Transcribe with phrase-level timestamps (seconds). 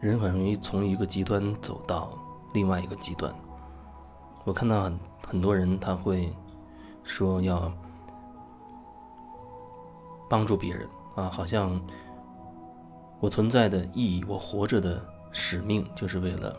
[0.00, 2.10] 人很容易从一个极端走到
[2.52, 3.34] 另外一个极端。
[4.44, 6.32] 我看到很很多人他会
[7.02, 7.72] 说要
[10.28, 11.80] 帮助别人啊，好像
[13.18, 16.56] 我存在的意义，我活着的使命就是为了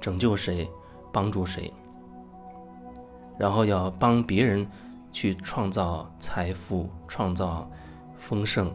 [0.00, 0.68] 拯救谁，
[1.12, 1.72] 帮助谁，
[3.38, 4.68] 然后要帮别人
[5.12, 7.70] 去创造财富，创造
[8.18, 8.68] 丰盛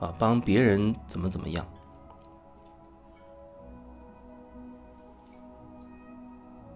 [0.00, 1.64] 啊，帮别人怎么怎么样。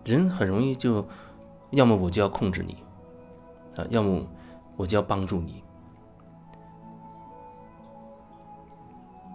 [0.08, 1.06] 人很容易就，
[1.70, 2.78] 要么我就要控制你，
[3.76, 4.22] 啊，要么
[4.74, 5.62] 我就要帮助你。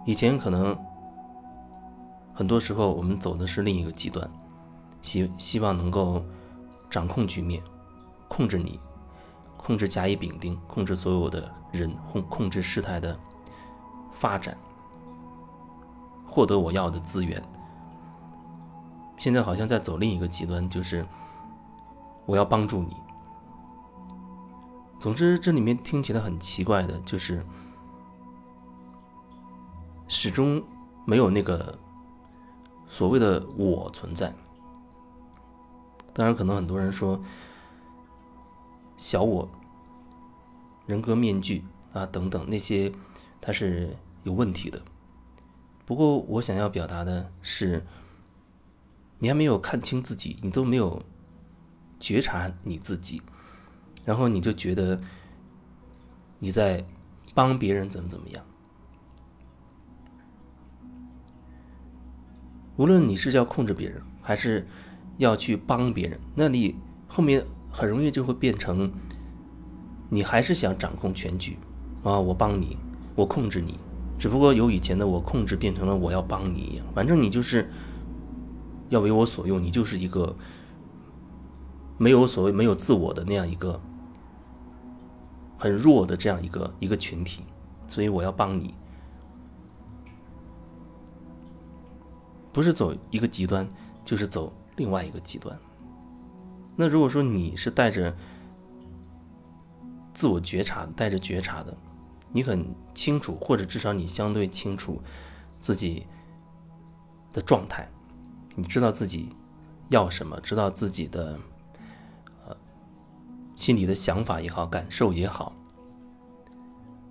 [0.04, 0.76] 以前可能
[2.34, 4.28] 很多时候我们走的是另一个极端，
[5.00, 6.24] 希希望能够
[6.90, 7.62] 掌控局面，
[8.26, 8.80] 控制你，
[9.56, 13.16] 控制甲乙丙丁，控制所有的人，控控制事态的
[14.12, 14.58] 发展，
[16.26, 17.40] 获得我要的资源。
[19.16, 21.06] 现在好像在走另一个极端，就是
[22.26, 22.94] 我要帮助你。
[24.98, 27.44] 总之，这里面听起来很奇怪的，就是
[30.08, 30.62] 始终
[31.06, 31.78] 没有那个
[32.86, 34.34] 所谓的我存在。
[36.12, 37.18] 当然，可能很多人说
[38.96, 39.48] 小我、
[40.86, 42.92] 人格面具啊等等那些，
[43.40, 44.80] 它是有问题的。
[45.86, 47.86] 不过，我想要表达的是。
[49.24, 51.02] 你还没有看清自己，你都没有
[51.98, 53.22] 觉察你自己，
[54.04, 55.00] 然后你就觉得
[56.38, 56.84] 你在
[57.32, 58.44] 帮别人怎么怎么样。
[62.76, 64.66] 无论你是要控制别人，还是
[65.16, 66.76] 要去帮别人，那你
[67.08, 68.92] 后面很容易就会变成
[70.10, 71.56] 你还是想掌控全局
[72.02, 72.20] 啊！
[72.20, 72.76] 我帮你，
[73.14, 73.78] 我控制你，
[74.18, 77.70] 只不过由以前的我控制变成了我要帮你一样，反正你就是。
[78.94, 80.34] 要为我所用，你就是一个
[81.98, 83.80] 没有所谓、没有自我的那样一个
[85.58, 87.42] 很弱的这样一个一个群体，
[87.88, 88.72] 所以我要帮你，
[92.52, 93.68] 不是走一个极端，
[94.04, 95.58] 就是走另外一个极端。
[96.76, 98.16] 那如果说你是带着
[100.12, 101.76] 自我觉察、带着觉察的，
[102.30, 105.02] 你很清楚，或者至少你相对清楚
[105.58, 106.06] 自己
[107.32, 107.88] 的状态。
[108.56, 109.30] 你知道自己
[109.88, 111.38] 要什么，知道自己的
[112.46, 112.56] 呃
[113.56, 115.52] 心里的想法也好，感受也好，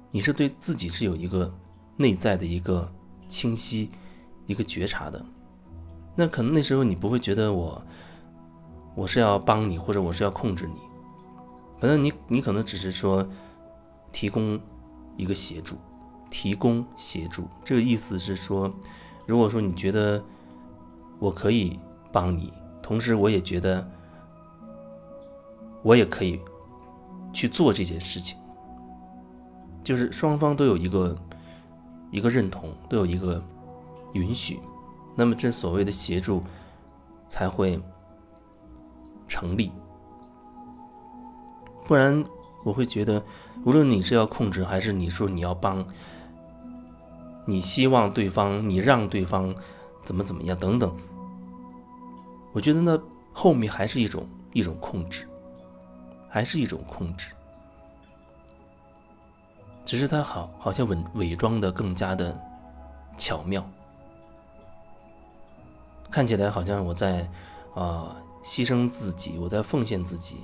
[0.10, 1.54] 你是对自己是有一个
[1.98, 2.90] 内在的一个
[3.28, 3.92] 清晰、
[4.46, 5.24] 一个觉察的。
[6.16, 7.82] 那可能那时候你不会觉得我
[8.96, 10.80] 我是要帮你，或者我是要控制你，
[11.82, 13.28] 可能你你可能只是说
[14.14, 14.58] 提供
[15.18, 15.76] 一个协助，
[16.30, 17.50] 提供协助。
[17.66, 18.74] 这个意思是说，
[19.26, 20.24] 如果说你觉得。
[21.24, 21.80] 我可以
[22.12, 22.52] 帮你，
[22.82, 23.90] 同时我也觉得
[25.82, 26.38] 我也可以
[27.32, 28.38] 去做这件事情，
[29.82, 31.18] 就是双方都有一个
[32.12, 33.42] 一个认同，都有一个
[34.12, 34.60] 允许，
[35.16, 36.44] 那么这所谓的协助
[37.30, 37.82] 才会
[39.26, 39.72] 成立。
[41.88, 42.22] 不然
[42.66, 43.24] 我会觉得，
[43.64, 45.88] 无论你是要控制，还是你说你要帮，
[47.46, 49.56] 你希望对方，你让对方
[50.04, 50.94] 怎么怎么样等等。
[52.54, 53.02] 我觉得呢
[53.34, 55.28] 后面还是一种一种控制，
[56.30, 57.32] 还是一种控制，
[59.84, 62.40] 只是他好好像伪伪装的更加的
[63.18, 63.68] 巧妙，
[66.12, 67.28] 看起来好像我在
[67.74, 70.38] 啊牺牲自己，我在奉献自己，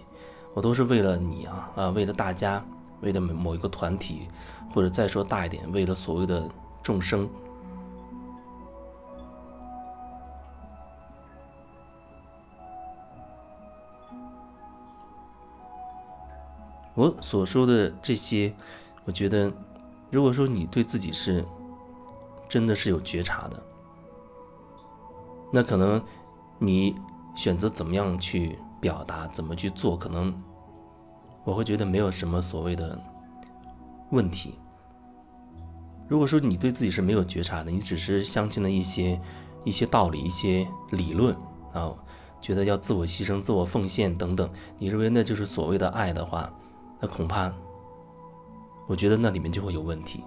[0.55, 2.65] 我都是为了你啊啊，为了大家，
[3.01, 4.27] 为了某某一个团体，
[4.73, 6.49] 或者再说大一点，为了所谓的
[6.81, 7.29] 众生。
[16.99, 18.53] 我所说的这些，
[19.05, 19.49] 我觉得，
[20.11, 21.45] 如果说你对自己是
[22.49, 23.63] 真的是有觉察的，
[25.53, 26.03] 那可能
[26.57, 26.93] 你
[27.37, 30.43] 选择怎么样去表达，怎么去做，可能
[31.45, 33.01] 我会觉得没有什么所谓的
[34.09, 34.55] 问题。
[36.09, 39.17] 如果说你对自己是没有觉察的，你只是相信了一些
[39.63, 41.33] 一些道理、一些理论
[41.71, 41.93] 啊，
[42.41, 46.51] 觉得要自我牺牲、自我奉献等等，你认为那就是所谓的爱的话。
[46.99, 47.53] 那恐怕，
[48.87, 50.23] 我觉得那里面就会有问题。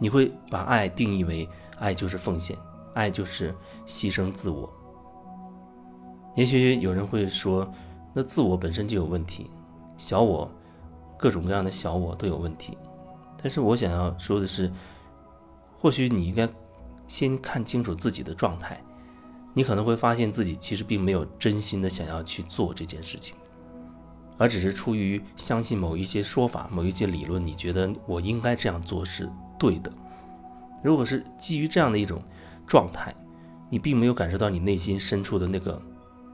[0.00, 1.48] 你会把爱定义为
[1.78, 2.56] 爱就是奉献，
[2.94, 3.54] 爱就是
[3.86, 4.72] 牺牲自我。
[6.34, 7.68] 也许有人会说，
[8.14, 9.50] 那自我本身就有问题，
[9.96, 10.48] 小我，
[11.18, 12.78] 各种各样的小我都有问题。
[13.42, 14.70] 但是我想要说的是，
[15.76, 16.48] 或许你应该
[17.08, 18.80] 先看清楚自己的状态，
[19.52, 23.36] 你可能会发现自己其实并没有真心的想要去做这件事情，
[24.38, 29.92] 而只是出于相信某一些说法、某一些理论，你觉得我应该这样做是对的。
[30.82, 32.22] 如果是基于这样的一种
[32.66, 33.14] 状态，
[33.68, 35.82] 你并没有感受到你内心深处的那个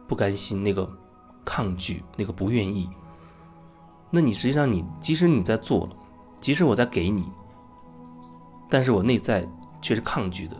[0.07, 0.89] 不甘心、那个
[1.45, 2.89] 抗拒、那个不愿意，
[4.11, 5.89] 那你实际上你即使你在做，
[6.41, 7.25] 即使我在给你。
[8.69, 9.49] 但是我内在
[9.81, 10.57] 却是抗拒的，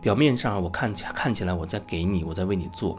[0.00, 2.98] 表面上我看起看起来我在给你，我在为你做，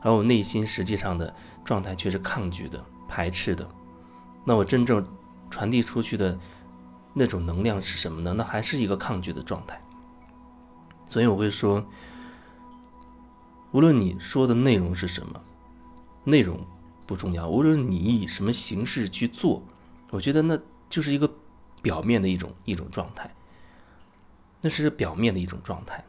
[0.00, 1.34] 而我内心实际上的
[1.64, 3.68] 状态却是抗拒的、排斥的。
[4.44, 5.04] 那我真正
[5.50, 6.38] 传递出去的
[7.12, 8.32] 那种能量是什么呢？
[8.32, 9.82] 那还是一个抗拒的状态。
[11.06, 11.84] 所以我会说，
[13.72, 15.42] 无论你说的内容是什么，
[16.22, 16.64] 内容
[17.04, 19.60] 不重要，无论你以什么形式去做，
[20.10, 20.56] 我觉得那
[20.88, 21.28] 就是一个
[21.82, 23.28] 表面的一种一种状态。
[24.60, 26.04] 那是表面的一种状态，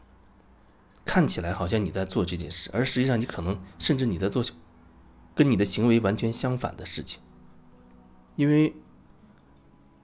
[1.04, 4.42] 看起来好像你在做这件事，而实际上你可能甚至你在做
[5.34, 7.20] 跟你的行为完全相反的事情。
[8.36, 8.74] 因为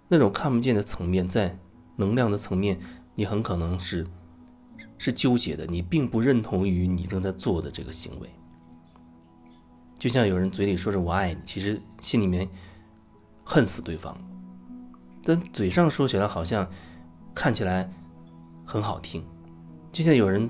[0.09, 1.59] 那种看不见的层面，在
[1.97, 2.79] 能量的层面，
[3.15, 4.07] 你很可能是
[4.97, 8.29] 是纠结的，你并不认同于你正在做的这个行为。
[9.99, 12.49] 就像有人嘴里说着我爱你，其实心里面
[13.45, 14.17] 恨死对方，
[15.25, 16.69] 但嘴上说起来好像
[17.35, 17.93] 看起来。
[18.71, 19.25] 很好听，
[19.91, 20.47] 就像有人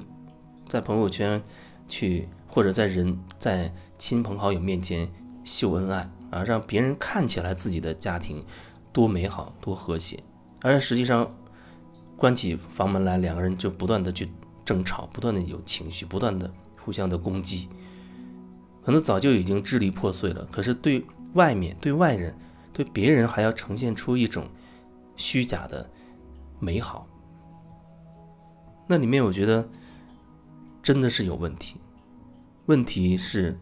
[0.67, 1.41] 在朋友圈
[1.87, 5.11] 去，或者在人在亲朋好友面前
[5.45, 8.45] 秀恩爱啊，让别人看起来自己的家庭
[8.93, 10.23] 多美好、多和谐，
[10.63, 11.29] 而实际上
[12.17, 14.31] 关起房门来，两个人就不断的去
[14.65, 16.51] 争吵，不断的有情绪，不断的
[16.83, 17.69] 互相的攻击，
[18.83, 20.47] 可能早就已经支离破碎了。
[20.53, 21.05] 可是对
[21.35, 22.37] 外面、对外人、
[22.73, 24.47] 对别人，还要呈现出一种
[25.17, 25.89] 虚假的
[26.61, 27.07] 美好。
[28.87, 29.69] 那里面我觉得
[30.83, 31.77] 真的是有问题，
[32.67, 33.59] 问题是，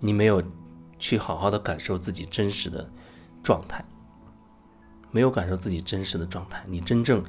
[0.00, 0.42] 你没有
[0.98, 2.90] 去好好的感受自己真实的
[3.42, 3.84] 状态，
[5.10, 7.22] 没有感受自己真实的状态，你真正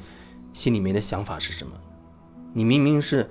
[0.53, 1.73] 心里面的想法是什么？
[2.53, 3.29] 你明明是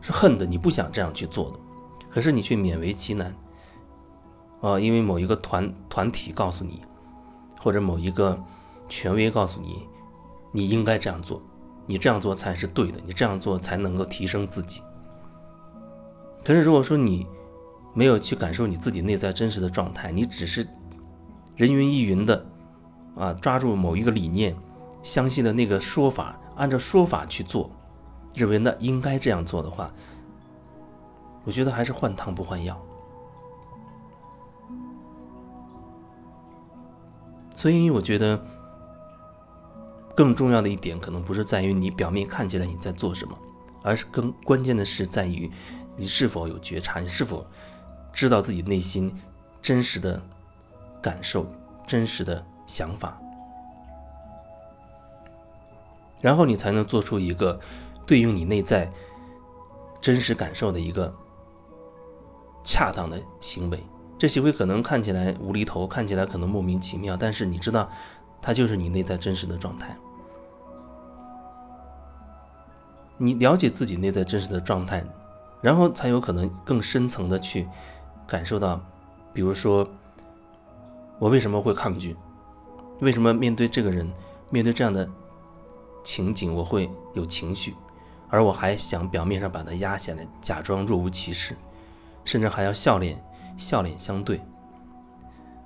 [0.00, 1.58] 是恨的，你不想这样去做的，
[2.08, 3.34] 可是你却勉为其难，
[4.62, 6.80] 啊，因为某一个团团体告诉你，
[7.60, 8.42] 或者某一个
[8.88, 9.86] 权威告诉你。
[10.56, 11.42] 你应该这样做，
[11.84, 14.80] 你这样做才是对的，你这样做才能够提升自己。
[16.44, 17.26] 可是如果说你
[17.94, 20.66] 没有去感受你自己内在真实的状态，你只是
[21.56, 22.44] 人云亦云的
[23.16, 24.54] 啊，抓住某一个理念，
[25.02, 27.70] 相信了那个说法，按照说法去做，
[28.34, 29.90] 认为那应该这样做的话，
[31.44, 32.78] 我觉得还是换汤不换药。
[37.54, 38.44] 所以我觉得。
[40.16, 43.36] 更重要的一点，可能不是在于你表面看起来你在做什么，
[43.82, 45.50] 而是更关键的是在于
[45.96, 47.44] 你是否有觉察，你是否
[48.14, 49.14] 知道自己内心
[49.60, 50.22] 真实的
[51.02, 51.46] 感受、
[51.86, 53.20] 真实的想法，
[56.22, 57.58] 然后你才能做出一个
[58.06, 58.90] 对应你内在
[60.00, 61.12] 真实感受的一个
[62.62, 63.82] 恰当的行为。
[64.16, 67.90] 这行为可能看起来无厘头，看起来可能莫名其妙，但是你知道，
[68.40, 69.94] 它就是你内在真实的状态。
[73.16, 75.04] 你了解自己内在真实的状态，
[75.60, 77.68] 然后才有可能更深层的去
[78.26, 78.80] 感受到，
[79.32, 79.88] 比如说，
[81.18, 82.16] 我为什么会抗拒？
[83.00, 84.10] 为什么面对这个人，
[84.50, 85.08] 面对这样的
[86.02, 87.74] 情景，我会有情绪，
[88.28, 91.56] 而我还想表面上把它压下来，假装若无其事，
[92.24, 93.22] 甚至还要笑脸
[93.56, 94.40] 笑脸相对。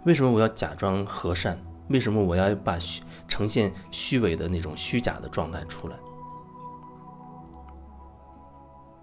[0.05, 1.59] 为什么我要假装和善？
[1.89, 5.97] 为什么我要把虚呈现虚伪的那种虚假的状态出来？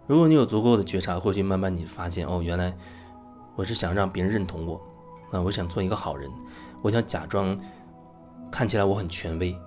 [0.07, 2.75] 如果你有足够的觉察，或许慢慢你发现，哦，原来
[3.55, 4.81] 我是想让别人认同我，
[5.31, 6.29] 啊，我想做一个好人，
[6.81, 7.59] 我想假装
[8.51, 9.57] 看起来我很权威，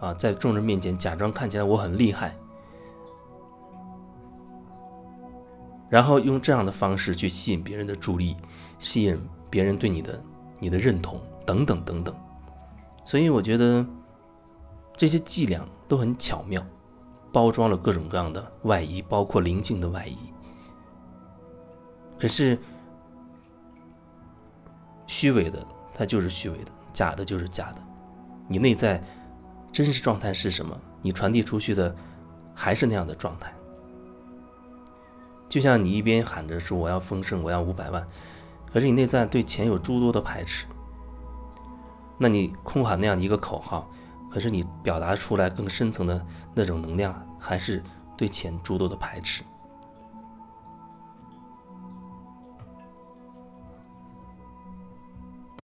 [0.00, 2.34] 啊，在众人面前假装看起来我很厉害，
[5.88, 8.36] 然后用这样的方式去吸引别人的注意，
[8.78, 9.20] 吸引
[9.50, 10.22] 别人对你的
[10.58, 12.14] 你的认同，等等等等。
[13.04, 13.84] 所以我觉得
[14.96, 16.64] 这些伎俩都很巧妙。
[17.34, 20.18] 包装了各种各样的外衣，包括灵性的外衣。
[22.20, 22.58] 可是，
[25.06, 27.78] 虚伪的它就是虚伪的，假的就是假的。
[28.48, 29.02] 你内在
[29.70, 30.78] 真实状态是什么？
[31.00, 31.94] 你传递出去的
[32.54, 33.52] 还是那样的状态。
[35.48, 38.06] 就像你一边喊着说我要丰盛，我要五百万，
[38.72, 40.66] 可是你内在对钱有诸多的排斥。
[42.18, 43.90] 那你空喊那样的一个口号，
[44.30, 47.82] 可是你表达出来更深层的那种能量，还是
[48.16, 49.42] 对钱诸多的排斥。